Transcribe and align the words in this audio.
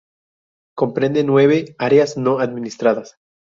Comprende 0.75 1.23
nueve 1.23 1.75
áreas 1.77 2.17
no 2.17 2.39
administradas. 2.39 3.19